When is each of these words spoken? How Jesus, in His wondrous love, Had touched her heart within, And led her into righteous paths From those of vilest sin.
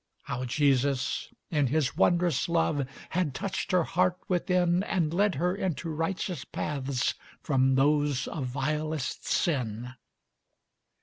How 0.23 0.45
Jesus, 0.45 1.31
in 1.51 1.67
His 1.67 1.95
wondrous 1.95 2.49
love, 2.49 2.87
Had 3.11 3.35
touched 3.35 3.71
her 3.71 3.83
heart 3.83 4.17
within, 4.27 4.81
And 4.81 5.13
led 5.13 5.35
her 5.35 5.55
into 5.55 5.89
righteous 5.91 6.43
paths 6.43 7.13
From 7.43 7.75
those 7.75 8.27
of 8.27 8.47
vilest 8.47 9.27
sin. 9.27 9.93